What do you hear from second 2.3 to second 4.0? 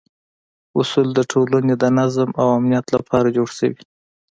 او امنیت لپاره جوړ شوي.